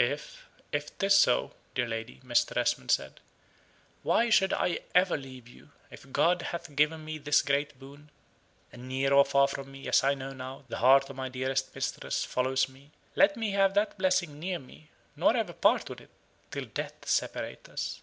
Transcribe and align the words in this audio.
"If 0.00 0.48
if 0.72 0.96
'tis 0.96 1.14
so, 1.16 1.52
dear 1.74 1.86
lady," 1.86 2.20
Mr. 2.20 2.56
Esmond 2.56 2.90
said, 2.90 3.20
"why 4.02 4.30
should 4.30 4.54
I 4.54 4.80
ever 4.94 5.18
leave 5.18 5.48
you? 5.48 5.70
If 5.90 6.12
God 6.12 6.40
hath 6.40 6.74
given 6.74 7.04
me 7.04 7.18
this 7.18 7.42
great 7.42 7.78
boon 7.78 8.10
and 8.72 8.88
near 8.88 9.12
or 9.12 9.22
far 9.26 9.46
from 9.48 9.70
me, 9.70 9.86
as 9.86 10.02
I 10.02 10.14
know 10.14 10.32
now, 10.32 10.64
the 10.68 10.78
heart 10.78 11.10
of 11.10 11.16
my 11.16 11.28
dearest 11.28 11.74
mistress 11.74 12.24
follows 12.24 12.70
me, 12.70 12.90
let 13.16 13.36
me 13.36 13.50
have 13.50 13.74
that 13.74 13.98
blessing 13.98 14.38
near 14.38 14.58
me, 14.58 14.88
nor 15.14 15.36
ever 15.36 15.52
part 15.52 15.90
with 15.90 16.00
it 16.00 16.10
till 16.50 16.64
death 16.64 17.06
separate 17.06 17.68
us. 17.68 18.00